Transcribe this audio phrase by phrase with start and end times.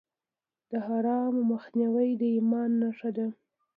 [0.71, 3.27] د حرامو مخنیوی د ایمان نښه ده.